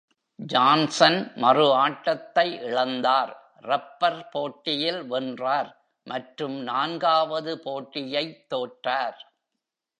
Johnson 0.39 1.33
மறுஆட்டத்தை 1.35 2.45
இழந்தார், 2.61 3.33
rubber 3.61 4.29
போட்டியில் 4.29 5.03
வென்றார் 5.03 5.71
மற்றும் 6.07 6.63
நான்காவது 6.63 7.53
போட்டியைத் 7.59 8.49
தோற்றார். 8.49 9.19